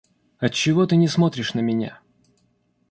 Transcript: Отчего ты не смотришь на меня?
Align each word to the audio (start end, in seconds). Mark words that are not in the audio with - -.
Отчего 0.39 0.87
ты 0.87 0.95
не 0.95 1.07
смотришь 1.07 1.53
на 1.53 1.59
меня? 1.59 2.01